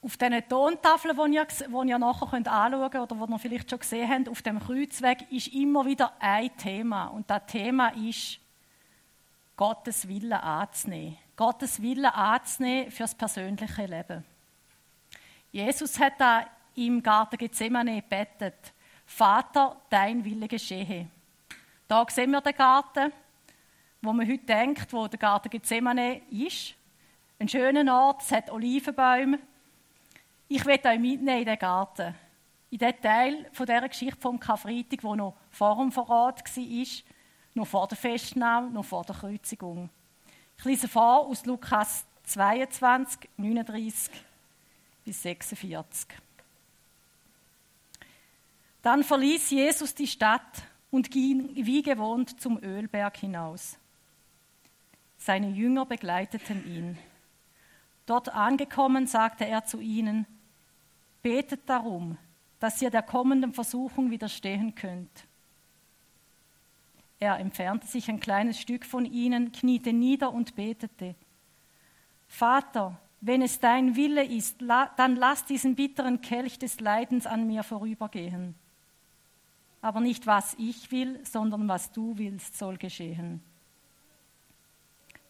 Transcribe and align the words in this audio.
Auf 0.00 0.16
diesen 0.16 0.48
Tontafeln, 0.48 1.16
die 1.16 1.34
ihr, 1.34 1.44
die 1.44 1.88
ihr 1.88 1.98
nachher 1.98 2.28
könnt 2.28 2.48
anschauen 2.48 2.90
könnt 2.90 3.12
oder 3.12 3.26
die 3.26 3.32
ihr 3.32 3.38
vielleicht 3.38 3.70
schon 3.70 3.78
gesehen 3.80 4.08
habt, 4.08 4.28
auf 4.28 4.42
dem 4.42 4.60
Kreuzweg 4.60 5.30
ist 5.32 5.48
immer 5.48 5.84
wieder 5.84 6.12
ein 6.20 6.56
Thema. 6.56 7.06
Und 7.06 7.28
das 7.28 7.46
Thema 7.46 7.88
ist, 7.88 8.38
Gottes 9.56 10.06
Willen 10.06 10.32
anzunehmen. 10.32 11.18
Gottes 11.34 11.82
Willen 11.82 12.06
anzunehmen 12.06 12.92
für 12.92 13.02
das 13.02 13.14
persönliche 13.14 13.86
Leben. 13.86 14.24
Jesus 15.50 15.98
hat 15.98 16.20
da 16.20 16.46
im 16.76 17.02
Garten 17.02 17.36
Gethsemane 17.36 18.00
gebetet, 18.00 18.72
Vater, 19.04 19.76
dein 19.90 20.24
Wille 20.24 20.46
geschehe. 20.46 21.08
Da 21.88 22.06
sehen 22.08 22.30
wir 22.30 22.40
den 22.40 22.54
Garten, 22.54 23.12
wo 24.00 24.12
man 24.12 24.28
heute 24.28 24.44
denkt, 24.44 24.92
wo 24.92 25.08
der 25.08 25.18
Garten 25.18 25.50
Gethsemane 25.50 26.22
ist. 26.30 26.74
Ein 27.40 27.48
schöner 27.48 27.92
Ort, 27.92 28.22
es 28.22 28.30
hat 28.30 28.50
Olivenbäume. 28.50 29.38
Ich 30.50 30.64
will 30.64 30.80
euch 30.82 30.98
mitnehmen 30.98 31.40
in 31.40 31.44
den 31.44 31.58
Garten. 31.58 32.14
In 32.70 32.78
den 32.78 33.00
Teil 33.02 33.50
von 33.52 33.66
dieser 33.66 33.88
Geschichte 33.88 34.20
vom 34.20 34.40
Karfreitag, 34.40 35.04
wo 35.04 35.14
noch 35.14 35.36
vor 35.50 35.76
dem 35.76 35.92
Verrat 35.92 36.42
war, 36.42 36.84
noch 37.54 37.66
vor 37.66 37.86
der 37.86 37.98
Festnahme, 37.98 38.70
noch 38.70 38.84
vor 38.84 39.04
der 39.04 39.14
Kreuzigung. 39.14 39.90
Ich 40.56 40.64
lese 40.64 40.88
vor 40.88 41.26
aus 41.26 41.44
Lukas 41.44 42.06
22, 42.24 43.28
39 43.36 44.10
bis 45.04 45.22
46. 45.22 46.08
Dann 48.80 49.04
verließ 49.04 49.50
Jesus 49.50 49.94
die 49.94 50.06
Stadt 50.06 50.62
und 50.90 51.10
ging 51.10 51.50
wie 51.54 51.82
gewohnt 51.82 52.40
zum 52.40 52.62
Ölberg 52.62 53.18
hinaus. 53.18 53.76
Seine 55.18 55.50
Jünger 55.50 55.84
begleiteten 55.84 56.66
ihn. 56.66 56.98
Dort 58.06 58.30
angekommen 58.30 59.06
sagte 59.06 59.44
er 59.44 59.66
zu 59.66 59.80
ihnen, 59.80 60.26
Betet 61.22 61.68
darum, 61.68 62.16
dass 62.58 62.82
ihr 62.82 62.90
der 62.90 63.02
kommenden 63.02 63.52
Versuchung 63.52 64.10
widerstehen 64.10 64.74
könnt. 64.74 65.26
Er 67.20 67.38
entfernte 67.38 67.86
sich 67.86 68.08
ein 68.08 68.20
kleines 68.20 68.60
Stück 68.60 68.84
von 68.84 69.04
ihnen, 69.04 69.50
kniete 69.52 69.92
nieder 69.92 70.32
und 70.32 70.54
betete. 70.54 71.16
Vater, 72.28 73.00
wenn 73.20 73.42
es 73.42 73.58
dein 73.58 73.96
Wille 73.96 74.24
ist, 74.24 74.62
dann 74.96 75.16
lass 75.16 75.44
diesen 75.44 75.74
bitteren 75.74 76.20
Kelch 76.20 76.58
des 76.58 76.78
Leidens 76.78 77.26
an 77.26 77.46
mir 77.46 77.64
vorübergehen. 77.64 78.54
Aber 79.80 80.00
nicht 80.00 80.26
was 80.26 80.54
ich 80.58 80.90
will, 80.92 81.24
sondern 81.24 81.66
was 81.68 81.90
du 81.90 82.16
willst, 82.18 82.56
soll 82.56 82.76
geschehen. 82.76 83.42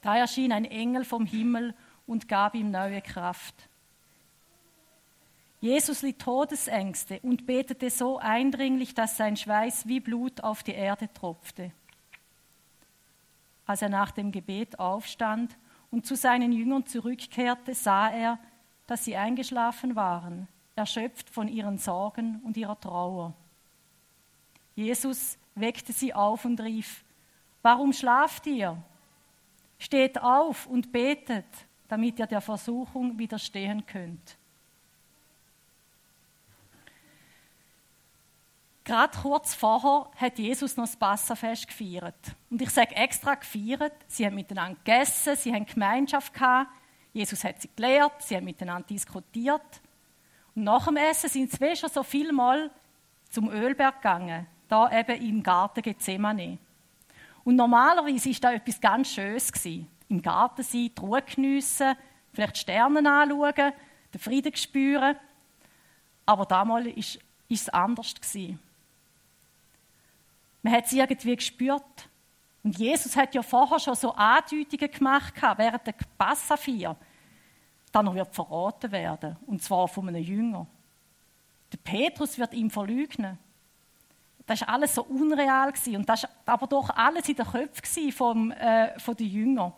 Da 0.02 0.17
erschien 0.17 0.52
ein 0.52 0.64
Engel 0.64 1.05
vom 1.05 1.27
Himmel 1.27 1.75
und 2.06 2.28
gab 2.28 2.55
ihm 2.55 2.70
neue 2.70 3.00
Kraft. 3.00 3.67
Jesus 5.61 6.03
litt 6.03 6.20
Todesängste 6.20 7.19
und 7.23 7.47
betete 7.47 7.91
so 7.91 8.19
eindringlich, 8.19 8.95
dass 8.95 9.17
sein 9.17 9.37
Schweiß 9.37 9.89
wie 9.89 9.98
Blut 9.98 10.42
auf 10.42 10.62
die 10.62 10.73
Erde 10.73 11.12
tropfte. 11.12 11.73
Als 13.67 13.83
er 13.83 13.89
nach 13.89 14.12
dem 14.12 14.31
Gebet 14.31 14.79
aufstand 14.79 15.56
und 15.91 16.06
zu 16.06 16.14
seinen 16.14 16.53
Jüngern 16.53 16.86
zurückkehrte, 16.86 17.75
sah 17.75 18.09
er, 18.09 18.39
dass 18.86 19.05
sie 19.05 19.17
eingeschlafen 19.17 19.97
waren, 19.97 20.48
erschöpft 20.77 21.29
von 21.29 21.48
ihren 21.48 21.77
Sorgen 21.77 22.41
und 22.45 22.56
ihrer 22.56 22.79
Trauer. 22.81 23.34
Jesus 24.77 25.39
weckte 25.56 25.92
sie 25.92 26.14
auf 26.14 26.45
und 26.45 26.61
rief, 26.61 27.05
Warum 27.62 27.92
schlaft 27.92 28.47
ihr? 28.47 28.81
Steht 29.79 30.20
auf 30.20 30.67
und 30.67 30.92
betet, 30.92 31.45
damit 31.89 32.19
ihr 32.19 32.27
der 32.27 32.41
Versuchung 32.41 33.19
widerstehen 33.19 33.84
könnt. 33.84 34.39
Gerade 38.89 39.19
kurz 39.19 39.53
vorher 39.53 40.11
hat 40.17 40.39
Jesus 40.39 40.78
noch 40.78 40.86
das 40.86 40.97
Passafest 40.97 41.68
gefeiert. 41.68 42.35
Und 42.48 42.62
ich 42.62 42.70
sage 42.70 42.96
extra 42.96 43.35
gefeiert. 43.35 43.92
Sie 44.07 44.24
haben 44.24 44.35
miteinander 44.35 44.79
gegessen, 44.83 45.36
sie 45.36 45.52
haben 45.52 45.67
Gemeinschaft 45.67 46.33
gehabt. 46.33 46.70
Jesus 47.12 47.45
hat 47.45 47.61
sie 47.61 47.68
gelehrt, 47.77 48.23
sie 48.23 48.35
haben 48.35 48.46
miteinander 48.46 48.86
diskutiert. 48.89 49.83
Und 50.55 50.64
nach 50.64 50.86
dem 50.86 50.96
Essen 50.96 51.29
sind 51.29 51.52
sie 51.52 51.77
schon 51.77 51.90
so 51.90 52.02
viel 52.02 52.33
Mal 52.33 52.70
zum 53.29 53.51
Ölberg 53.51 53.96
gegangen, 53.96 54.46
da 54.68 54.91
eben 54.98 55.20
im 55.20 55.42
Garten 55.42 55.83
Gethsemane. 55.83 56.57
Und 57.45 57.57
normalerweise 57.57 58.30
ist 58.30 58.42
da 58.42 58.55
etwas 58.55 58.80
ganz 58.80 59.12
Schönes 59.12 59.52
gewesen. 59.52 59.86
Im 60.08 60.23
Garten 60.23 60.62
sein, 60.62 60.92
die 60.96 60.98
Ruhe 60.98 61.20
geniessen, 61.20 61.95
vielleicht 62.33 62.57
die 62.57 62.61
Sterne 62.61 63.01
anschauen, 63.01 63.74
den 64.14 64.18
Frieden 64.18 64.57
spüren. 64.57 65.14
Aber 66.24 66.46
damals 66.46 66.86
ist 66.86 67.18
es 67.51 67.68
anders 67.68 68.14
gewesen. 68.14 68.58
Man 70.63 70.73
hat 70.73 70.86
es 70.86 70.92
irgendwie 70.92 71.36
gespürt. 71.36 72.08
Und 72.63 72.79
Jesus 72.79 73.17
hat 73.17 73.35
ja 73.35 73.42
vorher 73.42 73.79
schon 73.79 73.95
so 73.95 74.13
Andeutungen 74.13 74.91
gemacht, 74.91 75.35
während 75.57 75.86
der 75.86 75.95
Passafir, 76.17 76.96
dass 77.92 78.05
er 78.05 78.14
wird 78.14 78.35
verraten 78.35 78.92
werden. 78.92 79.36
Und 79.47 79.63
zwar 79.63 79.89
von 79.89 80.08
einem 80.08 80.23
Jünger. 80.23 80.67
Der 81.73 81.79
Petrus 81.79 82.39
wird 82.39 82.55
ihn 82.55 82.70
verleugnen. 82.70 83.39
Das 84.47 84.63
war 84.63 84.70
alles 84.70 84.95
so 84.95 85.05
unreal. 85.05 85.73
Und 85.86 86.08
das 86.08 86.23
war 86.23 86.30
aber 86.47 86.67
doch 86.67 86.91
alles 86.91 87.29
in 87.29 87.36
den 87.36 87.47
Köpfen 87.47 88.13
vom, 88.13 88.51
äh, 88.51 88.98
von 88.98 89.14
den 89.14 89.29
Jüngern. 89.29 89.73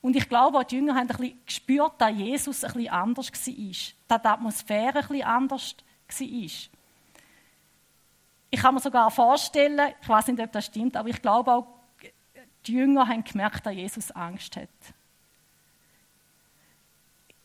Und 0.00 0.16
ich 0.16 0.28
glaube, 0.28 0.58
auch 0.58 0.64
die 0.64 0.76
Jünger 0.76 0.94
haben 0.94 1.08
ein 1.10 1.16
bisschen 1.16 1.44
gespürt, 1.44 1.92
dass 1.98 2.12
Jesus 2.12 2.64
ein 2.64 2.72
bisschen 2.72 2.92
anders 2.92 3.32
war. 3.32 3.74
Dass 4.08 4.22
die 4.22 4.28
Atmosphäre 4.28 4.98
ein 4.98 5.08
bisschen 5.08 5.22
anders 5.24 5.76
war. 6.08 6.75
Ich 8.50 8.60
kann 8.60 8.74
mir 8.74 8.80
sogar 8.80 9.10
vorstellen, 9.10 9.92
ich 10.00 10.08
weiß 10.08 10.28
nicht, 10.28 10.40
ob 10.40 10.52
das 10.52 10.66
stimmt, 10.66 10.96
aber 10.96 11.08
ich 11.08 11.20
glaube 11.20 11.52
auch, 11.52 11.66
die 12.66 12.72
Jünger 12.72 13.06
haben 13.06 13.24
gemerkt, 13.24 13.64
dass 13.64 13.74
Jesus 13.74 14.10
Angst 14.10 14.56
hat. 14.56 14.68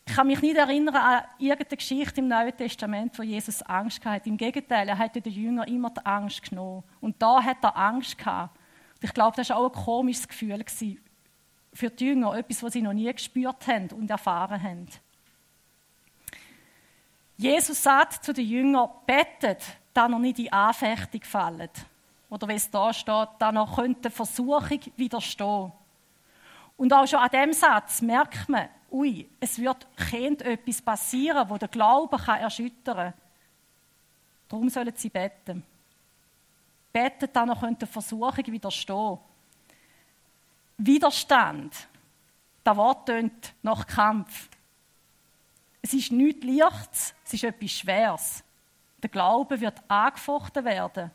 Ich 0.04 0.16
kann 0.16 0.26
mich 0.26 0.42
nicht 0.42 0.56
erinnern 0.56 0.96
an 0.96 1.22
irgendeine 1.38 1.76
Geschichte 1.76 2.20
im 2.20 2.28
Neuen 2.28 2.56
Testament, 2.56 3.18
wo 3.18 3.22
Jesus 3.22 3.62
Angst 3.62 4.04
hatte. 4.04 4.28
Im 4.28 4.36
Gegenteil, 4.36 4.88
er 4.88 4.98
hatte 4.98 5.20
den 5.20 5.32
Jüngern 5.32 5.68
immer 5.68 5.90
die 5.90 6.04
Angst 6.04 6.50
genommen. 6.50 6.82
Und 7.00 7.22
da 7.22 7.42
hat 7.42 7.62
er 7.62 7.76
Angst 7.76 8.18
gehabt. 8.18 8.58
Und 8.96 9.04
ich 9.04 9.14
glaube, 9.14 9.36
das 9.36 9.48
war 9.50 9.58
auch 9.58 9.74
ein 9.74 9.84
komisches 9.84 10.28
Gefühl 10.28 10.64
für 11.72 11.88
die 11.88 12.04
Jünger, 12.04 12.34
etwas, 12.36 12.62
was 12.62 12.72
sie 12.74 12.82
noch 12.82 12.92
nie 12.92 13.10
gespürt 13.12 13.66
haben 13.66 13.90
und 13.92 14.10
erfahren 14.10 14.62
haben. 14.62 14.86
Jesus 17.36 17.82
sagt 17.82 18.24
zu 18.24 18.32
den 18.32 18.46
Jüngern, 18.46 18.90
bettet, 19.06 19.62
dass 19.94 20.10
er 20.10 20.18
nicht 20.18 20.38
in 20.38 20.52
Anfechtung 20.52 21.22
fallen. 21.22 21.70
Oder 22.30 22.48
wie 22.48 22.54
es 22.54 22.70
da 22.70 22.92
steht, 22.92 23.28
dass 23.38 23.54
er 23.54 23.68
könnte 23.74 24.10
Versuchung 24.10 24.80
widerstehen. 24.96 25.72
Und 26.76 26.92
auch 26.92 27.06
schon 27.06 27.18
an 27.18 27.30
dem 27.30 27.52
Satz 27.52 28.00
merkt 28.00 28.48
man, 28.48 28.68
ui, 28.90 29.28
es 29.40 29.58
wird 29.58 29.86
kind 30.10 30.42
etwas 30.42 30.80
passieren, 30.80 31.48
wo 31.48 31.58
der 31.58 31.68
Glaube 31.68 32.16
kann 32.16 32.40
erschüttern 32.40 32.96
kann. 32.96 33.14
Darum 34.48 34.68
sollen 34.68 34.92
sie 34.96 35.08
beten. 35.08 35.62
Beten, 36.92 37.28
dass 37.32 37.48
er 37.48 37.56
könnte 37.56 37.86
Versuchung 37.86 38.46
widerstehen. 38.46 39.18
Widerstand, 40.76 41.88
das 42.64 42.76
Wort 42.76 43.06
tönt 43.06 43.54
nach 43.62 43.86
Kampf. 43.86 44.48
Es 45.82 45.92
ist 45.92 46.12
nichts 46.12 46.44
Leichtes, 46.44 47.14
es 47.24 47.34
ist 47.34 47.44
etwas 47.44 47.70
Schweres. 47.72 48.44
Der 49.02 49.10
Glaube 49.10 49.60
wird 49.60 49.82
angefochten 49.88 50.64
werden. 50.64 51.10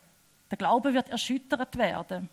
Der 0.52 0.58
Glaube 0.58 0.94
wird 0.94 1.10
erschüttert 1.10 1.78
werden. 1.78 2.30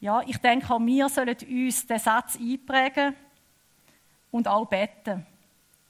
Ja, 0.00 0.20
ich 0.22 0.38
denke, 0.38 0.72
auch 0.74 0.80
wir 0.80 1.08
sollen 1.08 1.36
uns 1.48 1.86
den 1.86 1.98
Satz 1.98 2.36
einprägen 2.36 3.14
und 4.30 4.48
auch 4.48 4.66
beten. 4.66 5.26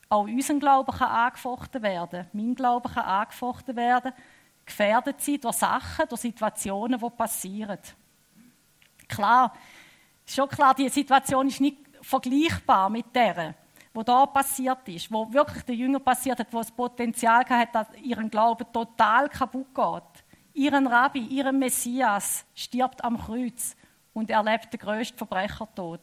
Auch 0.09 0.25
unser 0.25 0.59
Glaube 0.59 0.93
kann 0.93 1.09
angefochten 1.09 1.83
werden. 1.83 2.27
Mein 2.33 2.55
Glaube 2.55 2.91
kann 2.91 3.05
angefochten 3.05 3.75
werden. 3.75 4.13
Gefährdet 4.67 5.21
sein 5.21 5.41
durch 5.41 5.57
Sachen, 5.57 6.07
durch 6.09 6.21
Situationen, 6.21 7.01
die 7.01 7.11
passieren. 7.11 7.79
Klar, 9.09 9.57
schon 10.27 10.49
klar, 10.49 10.75
die 10.75 10.89
Situation 10.89 11.49
ist 11.49 11.61
nicht 11.61 11.79
vergleichbar 12.03 12.91
mit 12.91 13.15
der, 13.15 13.55
wo 13.95 14.03
da 14.03 14.27
passiert 14.27 14.89
ist, 14.89 15.11
wo 15.11 15.33
wirklich 15.33 15.63
der 15.65 15.75
Jünger 15.75 16.01
passiert 16.01 16.39
hat, 16.39 16.53
wo 16.53 16.59
das 16.59 16.71
Potenzial 16.71 17.45
hat, 17.49 17.75
dass 17.75 17.87
ihren 18.03 18.31
Glauben 18.31 18.67
total 18.73 19.29
kaputt 19.29 19.75
geht. 19.75 20.25
Ihren 20.55 20.87
Rabbi, 20.87 21.21
ihren 21.21 21.59
Messias 21.59 22.45
stirbt 22.55 23.03
am 23.03 23.19
Kreuz 23.19 23.75
und 24.13 24.31
erlebt 24.31 24.73
den 24.73 24.81
größten 24.81 25.17
Verbrechertod. 25.17 26.01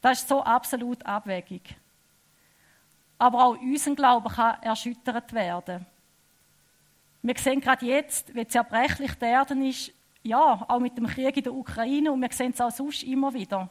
Das 0.00 0.20
ist 0.20 0.28
so 0.28 0.42
absolut 0.42 1.04
abwegig. 1.04 1.76
Aber 3.18 3.44
auch 3.44 3.58
unser 3.58 3.94
Glaube 3.94 4.30
kann 4.30 4.62
erschüttert 4.62 5.32
werden. 5.32 5.84
Wir 7.22 7.36
sehen 7.36 7.60
gerade 7.60 7.84
jetzt, 7.84 8.34
wie 8.34 8.46
zerbrechlich 8.46 9.14
der 9.14 9.28
Erde 9.28 9.68
ist, 9.68 9.92
ja, 10.22 10.64
auch 10.68 10.78
mit 10.78 10.96
dem 10.96 11.06
Krieg 11.06 11.36
in 11.36 11.42
der 11.42 11.52
Ukraine 11.52 12.12
und 12.12 12.20
wir 12.20 12.32
sehen 12.32 12.52
es 12.52 12.60
auch 12.60 12.70
sonst 12.70 13.02
immer 13.02 13.32
wieder. 13.34 13.68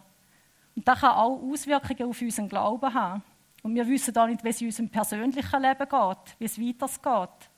Und 0.76 0.88
das 0.88 1.00
kann 1.00 1.12
auch 1.12 1.42
Auswirkungen 1.42 2.10
auf 2.10 2.22
unseren 2.22 2.50
Glauben 2.50 2.94
haben. 2.94 3.24
Und 3.62 3.76
wir 3.76 3.88
wissen 3.88 4.18
auch 4.18 4.28
nicht, 4.28 4.44
wie 4.44 4.50
es 4.50 4.62
in 4.62 4.68
unserem 4.68 4.90
persönlichen 4.90 5.62
Leben 5.62 5.90
geht, 5.90 6.36
wie 6.40 6.46
es 6.46 6.60
weitergeht. 6.60 7.50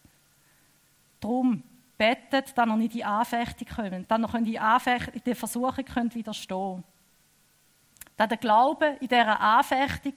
Darum 1.20 1.64
betet, 1.98 2.58
dass 2.58 2.68
ihr 2.68 2.76
nicht 2.76 2.94
in 2.94 2.98
die 2.98 3.04
Anfechtung 3.04 3.68
kommt, 3.68 4.10
dass 4.10 4.34
ihr 4.34 4.42
die, 4.42 4.60
Anfechtung, 4.60 5.22
die 5.24 5.36
Versuchung 5.36 5.86
könnt 5.86 6.16
widerstehen 6.16 6.84
Dass 8.18 8.28
der 8.28 8.38
Glaube 8.38 8.98
in 9.00 9.08
dieser 9.08 9.40
Anfechtung 9.40 10.16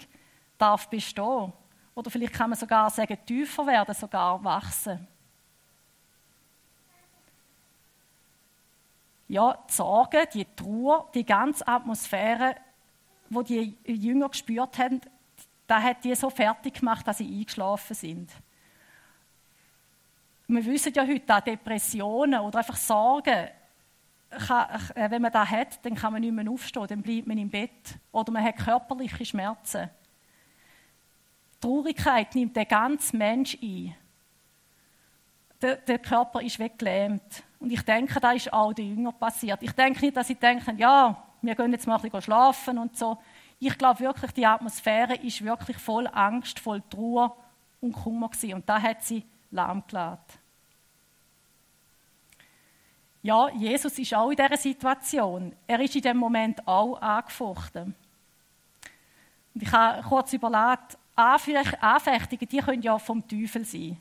darf 0.56 0.88
bestehen. 0.88 1.52
Oder 1.94 2.11
vielleicht 2.11 2.32
kann 2.32 2.50
man 2.50 2.58
sogar 2.58 2.88
sagen, 2.91 3.19
tiefer 3.26 3.67
werden, 3.67 3.94
sogar 3.94 4.43
wachsen. 4.43 5.06
Ja, 9.29 9.58
die 9.69 9.73
Sorge, 9.73 10.29
die 10.32 10.46
Trauer, 10.56 11.11
die 11.14 11.25
ganze 11.25 11.67
Atmosphäre, 11.67 12.56
wo 13.30 13.42
die 13.42 13.76
Jünger 13.86 14.28
gespürt 14.28 14.78
haben, 14.78 15.00
da 15.66 15.82
hat 15.82 16.04
die 16.04 16.14
so 16.14 16.30
fertig 16.30 16.74
gemacht, 16.74 17.06
dass 17.06 17.18
sie 17.18 17.26
eingeschlafen 17.26 17.94
sind. 17.94 18.30
Wir 20.46 20.64
wissen 20.66 20.92
ja 20.94 21.06
heute, 21.06 21.24
dass 21.26 21.44
Depressionen 21.44 22.40
oder 22.40 22.58
einfach 22.58 22.76
Sorgen, 22.76 23.48
äh, 24.30 25.10
wenn 25.10 25.22
man 25.22 25.32
das 25.32 25.48
hat, 25.48 25.84
dann 25.84 25.94
kann 25.94 26.12
man 26.12 26.20
nicht 26.20 26.34
mehr 26.34 26.50
aufstehen, 26.50 26.86
dann 26.86 27.02
bleibt 27.02 27.26
man 27.26 27.38
im 27.38 27.48
Bett. 27.48 27.98
Oder 28.12 28.32
man 28.32 28.44
hat 28.44 28.56
körperliche 28.56 29.24
Schmerzen. 29.24 29.88
Traurigkeit 31.60 32.34
nimmt 32.34 32.54
den 32.56 32.68
ganzen 32.68 33.18
Mensch 33.18 33.56
ein. 33.62 33.94
Der, 35.62 35.76
der 35.76 35.98
Körper 35.98 36.42
ist 36.42 36.58
weggelähmt. 36.58 37.42
Und 37.58 37.72
ich 37.72 37.80
denke, 37.82 38.20
das 38.20 38.34
ist 38.36 38.52
auch 38.52 38.74
den 38.74 38.96
Jüngern 38.96 39.18
passiert. 39.18 39.62
Ich 39.62 39.72
denke 39.72 40.04
nicht, 40.04 40.16
dass 40.16 40.26
sie 40.26 40.34
denken, 40.34 40.76
ja, 40.76 41.23
wir 41.46 41.55
gehen 41.55 41.73
jetzt 41.73 41.87
mal 41.87 42.00
ein 42.00 42.23
schlafen 42.23 42.79
und 42.79 42.96
so. 42.96 43.19
Ich 43.58 43.76
glaube 43.79 44.00
wirklich, 44.00 44.32
die 44.32 44.46
Atmosphäre 44.46 45.14
ist 45.17 45.44
wirklich 45.44 45.76
voll 45.79 46.06
Angst, 46.08 46.58
voll 46.58 46.82
Trauer 46.91 47.37
und 47.81 47.93
Kummer 47.93 48.29
gewesen. 48.29 48.55
Und 48.55 48.69
da 48.69 48.81
hat 48.81 49.02
sie 49.02 49.25
lahmgelegt. 49.50 50.38
Ja, 53.23 53.49
Jesus 53.50 53.99
ist 53.99 54.12
auch 54.12 54.31
in 54.31 54.37
dieser 54.37 54.56
Situation. 54.56 55.55
Er 55.67 55.81
ist 55.81 55.96
in 55.96 56.02
dem 56.02 56.19
Moment 56.19 56.67
auch 56.69 57.00
angefochten. 57.00 57.94
Und 59.55 59.62
ich 59.62 59.73
habe 59.73 60.02
kurz 60.02 60.32
überlegt, 60.35 60.99
Anfechtungen, 61.17 62.49
die 62.49 62.58
können 62.58 62.82
ja 62.82 62.99
vom 62.99 63.26
Teufel 63.26 63.64
sein. 63.64 63.99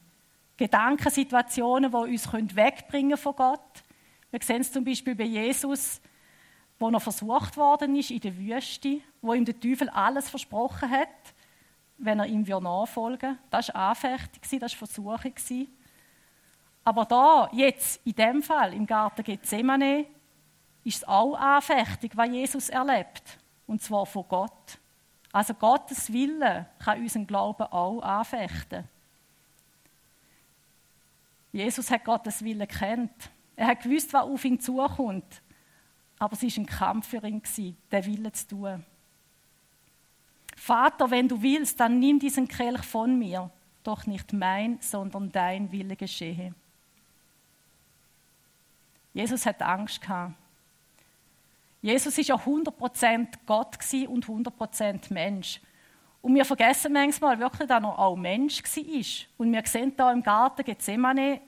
Gedankensituationen, 0.58 1.92
die 1.92 1.98
uns 1.98 2.56
wegbringen 2.56 3.18
von 3.18 3.36
Gott. 3.36 3.84
Wir 4.32 4.42
sehen 4.42 4.62
es 4.62 4.72
zum 4.72 4.84
Beispiel 4.84 5.16
bei 5.16 5.26
Jesus, 5.26 6.02
wo 6.84 6.90
er 6.90 7.00
versucht 7.00 7.56
worden 7.56 7.96
ist 7.96 8.12
in 8.12 8.20
der 8.20 8.38
Wüste, 8.38 9.00
wo 9.22 9.34
ihm 9.34 9.46
der 9.46 9.58
Teufel 9.58 9.88
alles 9.88 10.30
versprochen 10.30 10.92
hat, 10.92 11.08
wenn 11.98 12.20
er 12.20 12.26
ihm 12.26 12.42
nachfolgen 12.42 13.30
würde. 13.30 13.44
Das 13.50 13.70
war 13.70 13.92
Anfechtung, 13.92 14.60
das 14.60 14.74
war 14.74 14.88
Versuchung. 14.88 15.68
Aber 16.84 17.06
da, 17.06 17.50
jetzt, 17.54 18.06
in 18.06 18.16
dem 18.16 18.44
Fall, 18.44 18.74
im 18.74 18.86
Garten 18.86 19.24
Gethsemane, 19.24 20.08
ist 20.84 20.98
es 20.98 21.08
auch 21.08 21.36
Anfechtung, 21.36 22.10
was 22.16 22.28
Jesus 22.28 22.68
erlebt. 22.68 23.38
Und 23.66 23.82
zwar 23.82 24.06
von 24.06 24.26
Gott. 24.28 24.78
Also 25.32 25.54
Gottes 25.54 26.12
Wille 26.12 26.66
kann 26.80 27.00
unseren 27.00 27.26
Glauben 27.26 27.64
auch 27.64 28.02
anfechten. 28.02 28.84
Jesus 31.54 31.90
hat 31.90 32.04
Gottes 32.04 32.44
Wille 32.44 32.68
kennt. 32.68 33.32
Er 33.56 33.68
hat 33.68 33.84
gewusst, 33.84 34.12
was 34.12 34.24
auf 34.24 34.44
ihn 34.44 34.60
zukommt. 34.60 35.42
Aber 36.24 36.38
es 36.38 36.42
war 36.42 36.64
ein 36.64 36.66
Kampf 36.66 37.10
für 37.10 37.22
ihn, 37.28 37.42
den 37.92 38.06
Wille 38.06 38.32
zu 38.32 38.48
tun. 38.48 38.86
Vater, 40.56 41.12
wenn 41.12 41.28
du 41.28 41.42
willst, 41.42 41.78
dann 41.82 42.00
nimm 42.00 42.18
diesen 42.18 42.48
Kelch 42.48 42.82
von 42.84 43.20
mir. 43.20 43.52
Doch 43.84 44.06
nicht 44.06 44.32
mein, 44.32 44.80
sondern 44.80 45.34
dein 45.34 45.70
Wille 45.70 45.98
geschehe. 45.98 46.54
Jesus 49.14 49.46
hat 49.46 49.62
Angst 49.62 50.00
gehabt. 50.00 50.36
Jesus 51.82 52.18
ist 52.18 52.30
ja 52.30 52.36
100% 52.36 53.28
Gott 53.46 53.78
und 54.08 54.26
100% 54.26 55.14
Mensch. 55.14 55.60
Und 56.22 56.36
wir 56.36 56.46
vergessen 56.46 56.94
manchmal 56.94 57.38
wirklich, 57.38 57.68
dass 57.68 57.84
er 57.84 58.00
auch 58.00 58.16
Mensch 58.16 58.64
war. 58.64 59.46
Und 59.46 59.52
wir 59.52 59.64
sehen 59.66 59.94
da 59.98 60.10
im 60.10 60.24
Garten 60.24 60.64
Gethsemane, 60.64 61.42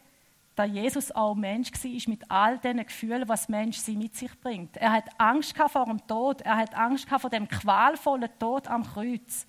dass 0.56 0.72
Jesus 0.72 1.12
auch 1.12 1.36
Mensch 1.36 1.72
war 1.72 2.02
mit 2.08 2.32
all 2.32 2.58
den 2.58 2.78
Gefühlen, 2.78 3.28
was 3.28 3.50
Mensch 3.50 3.78
sie 3.78 3.98
mit 3.98 4.16
sich 4.16 4.32
bringt. 4.40 4.78
Er 4.78 4.94
hat 4.94 5.10
Angst 5.18 5.56
vor 5.58 5.86
dem 5.86 6.06
Tod. 6.08 6.42
Er 6.42 6.58
hat 6.58 6.74
Angst 6.76 7.10
vor 7.10 7.30
dem 7.30 7.48
qualvollen 7.48 8.30
Tod 8.40 8.68
am 8.68 8.84
Kreuz. 8.84 9.46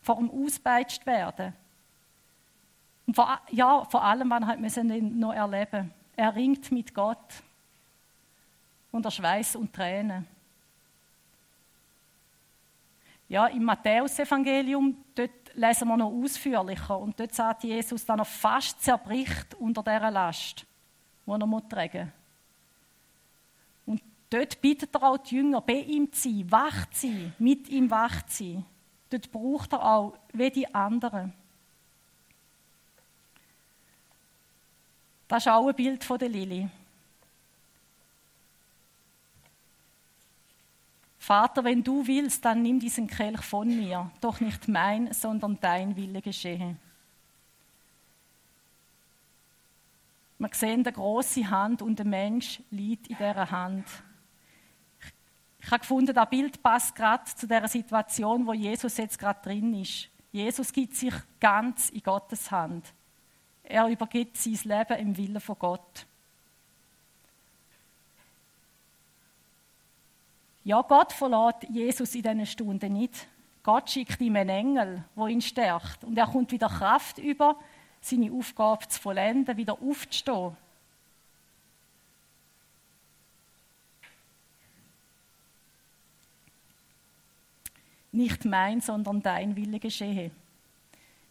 Vor 0.00 0.16
dem 0.16 0.30
Auspeitscht 0.30 1.04
werden. 1.04 1.52
Und 3.06 3.14
vor, 3.14 3.38
ja, 3.50 3.84
vor 3.84 4.02
allem, 4.02 4.30
was 4.30 4.76
er 4.76 4.84
noch 4.84 5.34
erleben. 5.34 5.92
Er 6.16 6.34
ringt 6.34 6.72
mit 6.72 6.94
Gott 6.94 7.42
unter 8.90 9.10
Schweiß 9.10 9.56
und 9.56 9.72
Tränen. 9.72 10.26
Ja, 13.28 13.46
im 13.46 13.64
Matthäusevangelium, 13.64 14.96
dort 15.14 15.30
lesen 15.56 15.88
wir 15.88 15.96
noch 15.96 16.12
ausführlicher 16.12 16.98
und 16.98 17.18
dort 17.18 17.34
sagt 17.34 17.64
Jesus, 17.64 18.04
dass 18.04 18.18
er 18.18 18.24
fast 18.24 18.82
zerbricht 18.82 19.54
unter 19.54 19.82
dieser 19.82 20.10
Last, 20.10 20.66
die 21.26 21.30
er 21.30 21.68
tragen. 21.68 22.12
Und 23.86 24.02
dort 24.30 24.60
bittet 24.60 24.94
er 24.94 25.02
auch 25.02 25.18
die 25.18 25.36
Jünger, 25.36 25.60
bei 25.60 25.80
ihm 25.80 26.12
zu 26.12 26.28
sein, 26.28 26.50
wach 26.50 26.90
zu 26.90 27.08
sein, 27.08 27.34
mit 27.38 27.68
ihm 27.68 27.90
wach 27.90 28.22
zu 28.26 28.44
sein. 28.44 28.64
Dort 29.10 29.32
braucht 29.32 29.72
er 29.72 29.84
auch 29.84 30.18
wie 30.32 30.50
die 30.50 30.74
anderen. 30.74 31.32
Das 35.28 35.44
ist 35.44 35.52
auch 35.52 35.68
ein 35.68 35.74
Bild 35.74 36.04
von 36.04 36.18
der 36.18 36.28
Lili. 36.28 36.68
Vater, 41.26 41.64
wenn 41.64 41.82
du 41.82 42.06
willst, 42.06 42.44
dann 42.44 42.62
nimm 42.62 42.78
diesen 42.78 43.08
Kelch 43.08 43.40
von 43.40 43.66
mir, 43.66 44.12
doch 44.20 44.38
nicht 44.38 44.68
mein, 44.68 45.12
sondern 45.12 45.58
dein 45.60 45.96
Wille 45.96 46.22
geschehe. 46.22 46.76
Wir 50.38 50.50
sehen 50.52 50.84
die 50.84 50.92
große 50.92 51.50
Hand 51.50 51.82
und 51.82 51.98
der 51.98 52.06
Mensch 52.06 52.62
liegt 52.70 53.08
in 53.08 53.16
dieser 53.16 53.50
Hand. 53.50 53.84
Ich 55.58 55.68
habe 55.68 55.80
gefunden, 55.80 56.14
das 56.14 56.30
Bild 56.30 56.62
passt 56.62 56.94
gerade 56.94 57.24
zu 57.24 57.48
der 57.48 57.66
Situation, 57.66 58.46
wo 58.46 58.52
Jesus 58.52 58.96
jetzt 58.96 59.18
gerade 59.18 59.42
drin 59.42 59.74
ist. 59.74 60.08
Jesus 60.30 60.72
gibt 60.72 60.94
sich 60.94 61.14
ganz 61.40 61.90
in 61.90 62.04
Gottes 62.04 62.52
Hand. 62.52 62.86
Er 63.64 63.88
übergibt 63.88 64.36
sein 64.36 64.60
Leben 64.62 64.96
im 65.00 65.16
Willen 65.16 65.40
von 65.40 65.58
Gott. 65.58 66.06
Ja, 70.66 70.82
Gott 70.82 71.12
verlässt 71.12 71.62
Jesus 71.70 72.12
in 72.16 72.22
diesen 72.22 72.44
Stunden 72.44 72.92
nicht. 72.94 73.28
Gott 73.62 73.88
schickt 73.88 74.20
ihm 74.20 74.34
einen 74.34 74.48
Engel, 74.48 75.04
der 75.16 75.26
ihn 75.28 75.40
stärkt. 75.40 76.02
Und 76.02 76.18
er 76.18 76.26
kommt 76.26 76.50
wieder 76.50 76.68
Kraft 76.68 77.18
über, 77.18 77.54
seine 78.00 78.32
Aufgabe 78.32 78.88
zu 78.88 79.00
vollenden, 79.00 79.56
wieder 79.56 79.74
aufzustehen. 79.80 80.56
Nicht 88.10 88.44
mein, 88.44 88.80
sondern 88.80 89.22
dein 89.22 89.54
Wille 89.54 89.78
geschehe. 89.78 90.32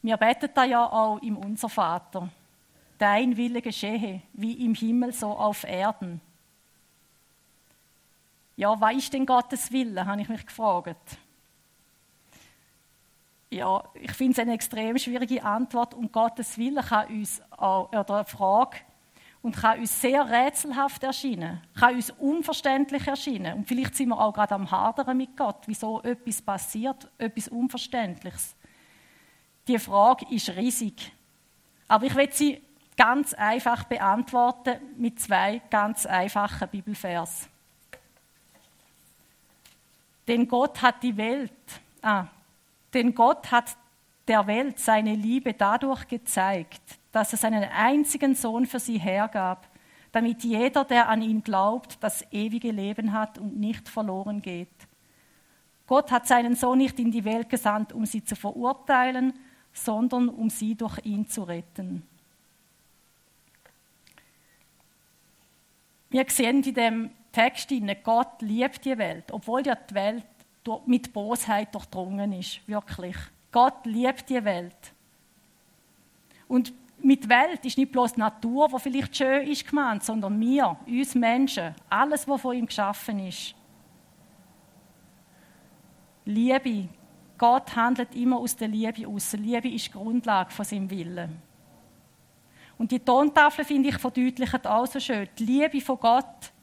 Wir 0.01 0.15
beten 0.15 0.49
da 0.53 0.63
ja 0.63 0.85
auch 0.85 1.21
im 1.21 1.35
Unser 1.35 1.67
Vater. 1.67 2.29
Dein 2.97 3.35
Wille 3.35 3.61
geschehe, 3.61 4.21
wie 4.31 4.65
im 4.65 4.73
Himmel 4.75 5.11
so 5.11 5.27
auf 5.27 5.65
Erden. 5.65 6.21
Ja, 8.57 8.79
was 8.79 8.95
ist 8.95 9.13
denn 9.13 9.25
Gottes 9.25 9.71
Wille, 9.71 10.05
habe 10.05 10.21
ich 10.21 10.29
mich 10.29 10.45
gefragt. 10.45 11.17
Ja, 13.49 13.83
ich 13.93 14.11
finde 14.11 14.33
es 14.33 14.39
eine 14.39 14.53
extrem 14.53 14.97
schwierige 14.97 15.43
Antwort 15.43 15.93
und 15.93 16.11
Gottes 16.11 16.57
Wille 16.57 16.81
kann 16.81 17.07
uns 17.07 17.41
auch, 17.51 17.89
oder 17.89 18.15
eine 18.15 18.25
Frage 18.25 18.77
und 19.41 19.55
kann 19.55 19.79
uns 19.79 20.01
sehr 20.01 20.27
rätselhaft 20.27 21.03
erscheinen, 21.03 21.61
kann 21.79 21.95
uns 21.95 22.09
unverständlich 22.11 23.07
erscheinen 23.07 23.59
und 23.59 23.67
vielleicht 23.67 23.95
sind 23.95 24.09
wir 24.09 24.19
auch 24.19 24.33
gerade 24.33 24.55
am 24.55 24.69
Hadern 24.69 25.15
mit 25.15 25.37
Gott, 25.37 25.63
wieso 25.67 26.01
etwas 26.01 26.41
passiert, 26.41 27.09
etwas 27.17 27.47
Unverständliches. 27.49 28.55
Die 29.67 29.79
Frage 29.79 30.25
ist 30.33 30.49
riesig, 30.49 31.11
aber 31.87 32.05
ich 32.05 32.15
will 32.15 32.31
sie 32.31 32.61
ganz 32.97 33.33
einfach 33.33 33.83
beantworten 33.83 34.79
mit 34.97 35.19
zwei 35.19 35.61
ganz 35.69 36.05
einfachen 36.05 36.67
Bibelversen. 36.69 37.54
Denn 40.27 40.47
Gott 40.47 40.81
hat 40.81 41.03
die 41.03 41.17
Welt, 41.17 41.51
ah, 42.01 42.25
denn 42.93 43.13
Gott 43.13 43.51
hat 43.51 43.77
der 44.27 44.47
Welt 44.47 44.79
seine 44.79 45.13
Liebe 45.13 45.53
dadurch 45.53 46.07
gezeigt, 46.07 46.81
dass 47.11 47.31
er 47.31 47.37
seinen 47.37 47.63
einzigen 47.63 48.35
Sohn 48.35 48.65
für 48.65 48.79
sie 48.79 48.97
hergab, 48.97 49.67
damit 50.11 50.43
jeder, 50.43 50.85
der 50.85 51.09
an 51.09 51.21
ihn 51.21 51.43
glaubt, 51.43 51.97
das 52.01 52.25
ewige 52.31 52.71
Leben 52.71 53.11
hat 53.11 53.37
und 53.37 53.59
nicht 53.59 53.87
verloren 53.89 54.41
geht. 54.41 54.69
Gott 55.87 56.11
hat 56.11 56.27
seinen 56.27 56.55
Sohn 56.55 56.79
nicht 56.79 56.99
in 56.99 57.11
die 57.11 57.25
Welt 57.25 57.49
gesandt, 57.49 57.93
um 57.93 58.05
sie 58.05 58.23
zu 58.23 58.35
verurteilen, 58.35 59.33
sondern 59.73 60.29
um 60.29 60.49
sie 60.49 60.75
durch 60.75 60.99
ihn 61.05 61.27
zu 61.27 61.43
retten. 61.43 62.07
Wir 66.09 66.25
sehen 66.29 66.63
in 66.63 66.73
dem 66.73 67.11
Text, 67.35 67.69
Gott 68.01 68.41
liebt 68.41 68.85
die 68.85 68.97
Welt, 68.97 69.25
obwohl 69.29 69.61
ja 69.67 69.75
die 69.75 69.93
Welt 69.93 70.23
mit 70.85 71.11
Bosheit 71.11 71.75
durchdrungen 71.75 72.31
ist. 72.31 72.65
Wirklich. 72.65 73.17
Gott 73.51 73.85
liebt 73.85 74.29
die 74.29 74.43
Welt. 74.43 74.93
Und 76.47 76.73
mit 76.99 77.27
Welt 77.27 77.65
ist 77.65 77.77
nicht 77.77 77.91
bloß 77.91 78.13
die 78.13 78.21
Natur, 78.21 78.69
die 78.69 78.79
vielleicht 78.79 79.17
schön 79.17 79.47
ist, 79.47 79.67
gemeint, 79.67 80.03
sondern 80.03 80.39
wir, 80.39 80.77
uns 80.87 81.13
Menschen, 81.13 81.75
alles, 81.89 82.25
was 82.25 82.39
von 82.39 82.55
ihm 82.55 82.65
geschaffen 82.65 83.19
ist. 83.27 83.53
Liebe. 86.23 86.87
Gott 87.37 87.75
handelt 87.75 88.15
immer 88.15 88.37
aus 88.37 88.55
der 88.55 88.69
Liebe 88.69 89.05
aus. 89.09 89.33
Liebe 89.33 89.67
ist 89.67 89.87
die 89.87 89.91
Grundlage 89.91 90.51
von 90.51 90.63
seinem 90.63 90.89
Willen. 90.89 91.41
Und 92.77 92.91
die 92.91 92.99
Tontafel, 92.99 93.65
finde 93.65 93.89
ich, 93.89 93.97
verdeutlicht 93.97 94.65
auch 94.65 94.87
so 94.87 95.01
schön. 95.01 95.27
Die 95.37 95.43
Liebe 95.43 95.81
von 95.81 95.99
Gott 95.99 96.53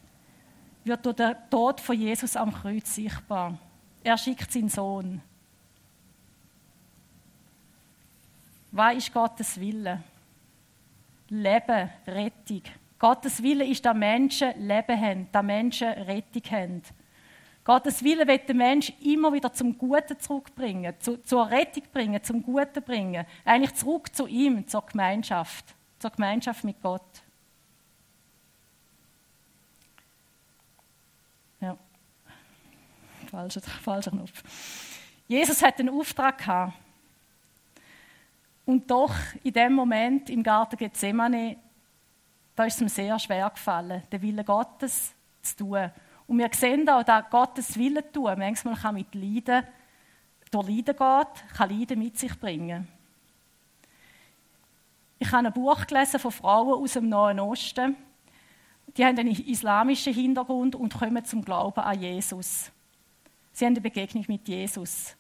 wird 0.85 1.05
durch 1.07 1.17
den 1.17 1.35
Tod 1.51 1.81
von 1.81 1.97
Jesus 1.97 2.37
am 2.37 2.53
Kreuz 2.53 2.95
sichtbar. 2.95 3.59
Er 4.03 4.19
schickt 4.19 4.51
seinen 4.51 4.69
Sohn. 4.69 5.21
Was 8.71 8.97
ist 8.97 9.13
Gottes 9.13 9.61
Wille? 9.61 10.03
Leben, 11.29 11.91
Rettung. 12.07 12.63
Gottes 12.99 13.43
Wille 13.43 13.67
ist, 13.67 13.85
dass 13.85 13.97
Menschen 13.97 14.53
Leben 14.67 15.01
haben, 15.01 15.29
dass 15.31 15.43
Menschen 15.43 15.89
Rettung 15.89 16.43
haben. 16.51 16.83
Gottes 17.65 18.03
Wille 18.03 18.27
wird 18.27 18.49
den 18.49 18.57
Menschen 18.57 18.95
immer 19.01 19.33
wieder 19.33 19.53
zum 19.53 19.79
Guten 19.79 20.19
zurückbringen, 20.19 20.95
zu, 20.99 21.23
zur 21.23 21.49
Rettung 21.49 21.85
bringen, 21.93 22.23
zum 22.23 22.43
Guten 22.43 22.83
bringen. 22.83 23.25
Eigentlich 23.45 23.75
zurück 23.75 24.15
zu 24.15 24.27
ihm, 24.27 24.67
zur 24.67 24.85
Gemeinschaft, 24.87 25.75
zur 25.99 26.11
Gemeinschaft 26.11 26.65
mit 26.65 26.83
Gott. 26.83 27.23
Falscher, 33.33 33.63
falscher 33.63 34.11
Knopf. 34.11 34.43
Jesus 35.27 35.63
hat 35.63 35.81
einen 35.81 35.89
Auftrag 35.89 36.37
gehabt. 36.39 36.75
Und 38.67 38.91
doch, 38.91 39.15
in 39.43 39.55
dem 39.55 39.73
Moment 39.73 40.29
im 40.29 40.43
Garten 40.43 40.77
Gethsemane, 40.77 41.57
da 42.55 42.65
ist 42.65 42.75
es 42.75 42.81
ihm 42.83 42.89
sehr 42.89 43.19
schwer 43.19 43.49
gefallen, 43.49 44.03
den 44.13 44.23
Willen 44.23 44.45
Gottes 44.45 45.15
zu 45.41 45.57
tun. 45.57 45.91
Und 46.27 46.39
wir 46.39 46.51
sehen 46.53 46.89
auch, 46.89 47.03
dass 47.03 47.31
Gottes 47.31 47.77
Willen 47.79 48.05
tun 48.13 48.39
manchmal 48.39 48.77
kann 48.77 48.95
mit 48.95 49.15
Leiden, 49.15 49.67
durch 50.51 50.69
Leiden 50.69 50.95
geht, 50.95 51.57
kann 51.57 51.71
Leiden 51.71 51.99
mit 51.99 52.19
sich 52.19 52.39
bringen. 52.39 52.87
Ich 55.19 55.33
habe 55.33 55.47
ein 55.47 55.53
Buch 55.53 55.87
gelesen 55.87 56.21
von 56.21 56.33
Frauen 56.33 56.83
aus 56.83 56.93
dem 56.93 57.09
Nahen 57.09 57.41
Osten. 57.41 57.97
Die 58.95 59.05
haben 59.05 59.19
einen 59.19 59.31
islamischen 59.31 60.13
Hintergrund 60.13 60.75
und 60.75 60.93
kommen 60.93 61.25
zum 61.25 61.43
Glauben 61.43 61.81
an 61.81 61.99
Jesus. 61.99 62.71
Sie 63.53 63.67
haben 63.67 63.75
eine 63.75 63.81
Begegnung 63.81 64.25
mit 64.29 64.49
Jesus. 64.49 65.15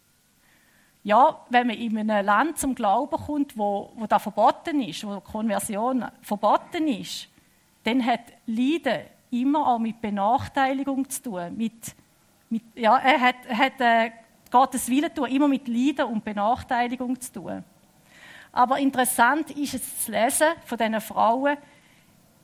Ja, 1.05 1.45
wenn 1.51 1.67
man 1.67 1.77
in 1.77 1.99
einem 1.99 2.25
Land 2.25 2.59
zum 2.59 2.75
Glauben 2.75 3.17
kommt, 3.17 3.57
wo, 3.59 3.93
wo 3.97 4.07
das 4.07 4.23
verboten 4.23 4.81
ist, 4.83 5.07
wo 5.07 5.21
Konversion 5.21 6.05
verboten 6.23 6.87
ist, 6.89 7.29
dann 7.85 8.05
hat 8.05 8.21
Leiden 8.47 9.03
immer 9.31 9.67
auch 9.67 9.79
mit 9.79 10.01
Benachteiligung 10.01 11.09
zu 11.11 11.23
tun. 11.23 11.57
Mit, 11.57 11.95
mit, 12.49 12.62
ja, 12.77 12.97
er 12.99 13.21
hat, 13.21 13.37
hat 13.49 13.81
äh, 13.81 14.11
Gottes 14.51 14.89
Willen 14.89 15.12
tun, 15.12 15.29
immer 15.29 15.49
mit 15.49 15.67
Leiden 15.67 16.07
und 16.07 16.25
Benachteiligung 16.25 17.21
zu 17.21 17.33
tun. 17.33 17.65
Aber 18.53 18.79
interessant 18.79 19.51
ist 19.51 19.75
es 19.75 20.05
zu 20.05 20.12
lesen 20.12 20.49
von 20.65 20.79
diesen 20.79 21.01
Frauen, 21.01 21.57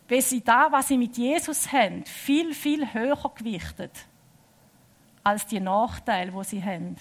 wie 0.09 0.21
sie 0.21 0.43
da, 0.43 0.73
was 0.73 0.89
sie 0.89 0.99
mit 0.99 1.17
Jesus 1.17 1.71
haben, 1.71 2.05
viel, 2.05 2.55
viel 2.55 2.93
höher 2.93 3.31
gewichtet 3.37 3.93
als 5.29 5.47
die 5.47 5.61
Nachteile, 5.61 6.33
wo 6.33 6.43
sie 6.43 6.63
haben. 6.63 6.97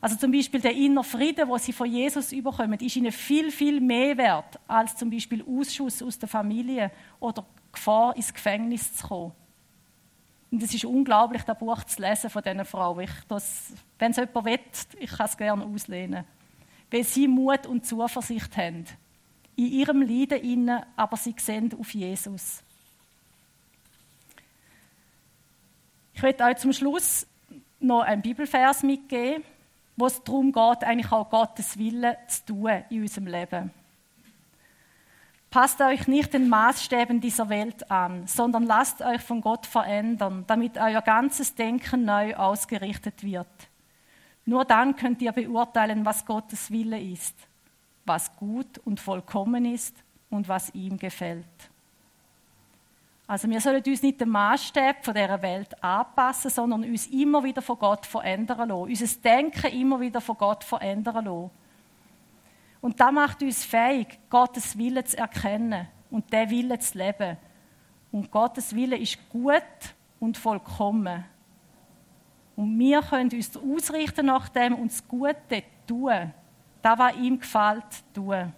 Also 0.00 0.16
zum 0.16 0.32
Beispiel 0.32 0.60
der 0.60 0.74
innere 0.74 1.04
Frieden, 1.04 1.48
wo 1.48 1.56
sie 1.58 1.72
von 1.72 1.88
Jesus 1.88 2.32
überkommen, 2.32 2.78
ist 2.80 2.96
ihnen 2.96 3.12
viel, 3.12 3.52
viel 3.52 3.80
mehr 3.80 4.16
wert 4.16 4.58
als 4.66 4.96
zum 4.96 5.10
Beispiel 5.10 5.44
Ausschuss 5.44 6.02
aus 6.02 6.18
der 6.18 6.28
Familie 6.28 6.90
oder 7.20 7.46
Gefahr, 7.70 8.16
ins 8.16 8.34
Gefängnis 8.34 8.96
zu 8.96 9.06
kommen. 9.06 9.32
Und 10.50 10.62
es 10.62 10.74
ist 10.74 10.84
unglaublich, 10.84 11.42
das 11.44 11.56
Buch 11.56 11.84
zu 11.84 12.02
lesen 12.02 12.28
von 12.30 12.42
diesen 12.42 12.64
Frauen. 12.64 13.08
wenn 13.98 14.10
es 14.10 14.16
jemand 14.16 14.44
will, 14.44 14.58
ich 14.98 15.10
kann 15.10 15.26
es 15.26 15.36
gerne 15.36 15.64
auslehnen. 15.64 16.24
Weil 16.90 17.04
sie 17.04 17.28
Mut 17.28 17.66
und 17.66 17.86
Zuversicht 17.86 18.56
haben. 18.56 18.84
In 19.54 19.66
ihrem 19.66 20.02
Leiden 20.02 20.40
inne, 20.40 20.86
aber 20.96 21.16
sie 21.16 21.34
sehen 21.38 21.72
auf 21.78 21.94
Jesus. 21.94 22.62
Ich 26.12 26.22
möchte 26.22 26.44
euch 26.44 26.56
zum 26.56 26.72
Schluss 26.72 27.26
noch 27.82 28.02
einen 28.02 28.22
Bibelvers 28.22 28.82
mitgeben 28.82 29.42
wo 29.96 30.06
es 30.06 30.22
darum 30.22 30.52
geht, 30.52 30.84
eigentlich 30.84 31.12
auch 31.12 31.28
Gottes 31.28 31.78
Willen 31.78 32.16
zu 32.26 32.46
tun 32.46 32.84
in 32.90 33.02
unserem 33.02 33.26
Leben. 33.26 33.70
Passt 35.50 35.82
euch 35.82 36.08
nicht 36.08 36.32
den 36.32 36.48
Maßstäben 36.48 37.20
dieser 37.20 37.50
Welt 37.50 37.90
an, 37.90 38.26
sondern 38.26 38.64
lasst 38.64 39.02
euch 39.02 39.20
von 39.20 39.42
Gott 39.42 39.66
verändern, 39.66 40.44
damit 40.46 40.78
euer 40.78 41.02
ganzes 41.02 41.54
Denken 41.54 42.06
neu 42.06 42.34
ausgerichtet 42.34 43.22
wird. 43.22 43.46
Nur 44.46 44.64
dann 44.64 44.96
könnt 44.96 45.20
ihr 45.20 45.32
beurteilen, 45.32 46.06
was 46.06 46.24
Gottes 46.24 46.70
Wille 46.70 46.98
ist, 46.98 47.36
was 48.06 48.34
gut 48.36 48.78
und 48.78 48.98
vollkommen 48.98 49.66
ist 49.66 49.94
und 50.30 50.48
was 50.48 50.74
ihm 50.74 50.96
gefällt. 50.96 51.44
Also 53.26 53.48
wir 53.48 53.60
sollen 53.60 53.82
uns 53.86 54.02
nicht 54.02 54.20
den 54.20 54.28
Maßstab 54.28 55.04
von 55.04 55.14
dieser 55.14 55.40
Welt 55.40 55.82
anpassen, 55.82 56.50
sondern 56.50 56.84
uns 56.84 57.06
immer 57.06 57.42
wieder 57.42 57.62
von 57.62 57.78
Gott 57.78 58.04
verändern 58.04 58.68
lassen. 58.68 58.82
Unser 58.82 59.20
Denken 59.20 59.72
immer 59.72 60.00
wieder 60.00 60.20
von 60.20 60.36
Gott 60.36 60.64
verändern 60.64 61.24
lassen. 61.24 61.50
Und 62.80 62.98
das 63.00 63.12
macht 63.12 63.42
uns 63.42 63.64
fähig, 63.64 64.18
Gottes 64.28 64.76
Wille 64.76 65.04
zu 65.04 65.16
erkennen 65.16 65.86
und 66.10 66.32
den 66.32 66.50
Wille 66.50 66.78
zu 66.80 66.98
leben. 66.98 67.36
Und 68.10 68.30
Gottes 68.30 68.74
Wille 68.74 68.98
ist 68.98 69.18
gut 69.30 69.62
und 70.18 70.36
vollkommen. 70.36 71.24
Und 72.56 72.78
wir 72.78 73.00
können 73.00 73.30
uns 73.32 73.56
ausrichten 73.56 74.26
nach 74.26 74.48
dem 74.48 74.74
und 74.74 74.90
das 74.90 75.06
Gute 75.06 75.62
tun. 75.86 76.32
Das, 76.82 76.98
was 76.98 77.16
ihm 77.16 77.38
gefällt, 77.38 77.84
tun. 78.12 78.52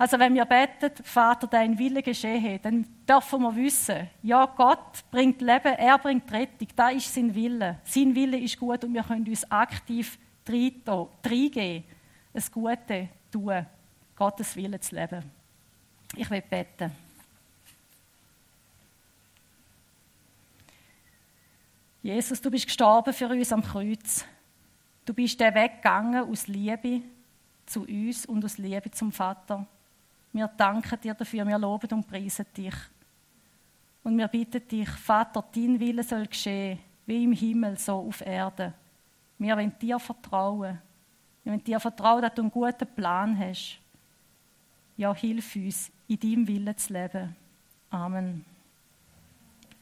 Also 0.00 0.16
wenn 0.16 0.32
wir 0.32 0.44
beten, 0.44 0.92
Vater, 1.02 1.48
dein 1.48 1.76
Wille 1.76 2.04
geschehe, 2.04 2.60
dann 2.60 2.86
dürfen 3.06 3.42
wir 3.42 3.56
wissen, 3.56 4.08
ja, 4.22 4.46
Gott 4.46 5.04
bringt 5.10 5.40
Leben, 5.40 5.74
er 5.74 5.98
bringt 5.98 6.30
Rettung, 6.30 6.68
da 6.76 6.90
ist 6.90 7.12
sein 7.12 7.34
Wille. 7.34 7.80
Sein 7.82 8.14
Wille 8.14 8.38
ist 8.38 8.56
gut 8.60 8.84
und 8.84 8.94
wir 8.94 9.02
können 9.02 9.26
uns 9.26 9.50
aktiv 9.50 10.16
reingeben, 10.48 11.84
das 12.32 12.50
Gute 12.50 13.08
tun, 13.32 13.66
Gottes 14.14 14.54
Wille 14.54 14.78
zu 14.78 14.94
leben. 14.94 15.24
Ich 16.14 16.30
will 16.30 16.42
beten. 16.42 16.92
Jesus, 22.00 22.40
du 22.40 22.50
bist 22.52 22.66
gestorben 22.66 23.12
für 23.12 23.28
uns 23.28 23.52
am 23.52 23.62
Kreuz. 23.62 24.24
Du 25.04 25.12
bist 25.12 25.40
der 25.40 25.52
weggegangen 25.54 26.24
aus 26.24 26.46
Liebe 26.46 27.02
zu 27.66 27.82
uns 27.82 28.26
und 28.26 28.44
aus 28.44 28.58
Liebe 28.58 28.90
zum 28.92 29.10
Vater. 29.10 29.66
Wir 30.32 30.48
danken 30.48 31.00
dir 31.00 31.14
dafür, 31.14 31.46
wir 31.46 31.58
loben 31.58 31.90
und 31.92 32.06
preisen 32.06 32.46
dich. 32.56 32.74
Und 34.02 34.16
wir 34.16 34.28
bitten 34.28 34.66
dich, 34.66 34.88
Vater, 34.88 35.44
dein 35.54 35.78
Wille 35.78 36.02
soll 36.02 36.26
geschehen, 36.26 36.78
wie 37.06 37.24
im 37.24 37.32
Himmel, 37.32 37.78
so 37.78 37.94
auf 38.08 38.20
Erde. 38.20 38.72
Wir 39.38 39.56
wollen 39.56 39.72
dir 39.78 39.98
vertrauen. 39.98 40.78
Wir 41.42 41.52
wollen 41.52 41.64
dir 41.64 41.80
vertrauen, 41.80 42.22
dass 42.22 42.34
du 42.34 42.42
einen 42.42 42.50
guten 42.50 42.86
Plan 42.94 43.38
hast. 43.38 43.78
Ja, 44.96 45.14
hilf 45.14 45.56
uns, 45.56 45.90
in 46.08 46.18
deinem 46.18 46.48
Willen 46.48 46.76
zu 46.76 46.92
leben. 46.92 47.36
Amen. 47.90 48.44